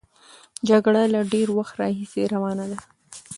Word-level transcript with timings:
جګړه 0.69 1.03
له 1.13 1.19
ډېر 1.33 1.47
وخت 1.57 1.73
راهیسې 1.81 2.23
روانه 2.33 2.65
ده. 2.71 2.77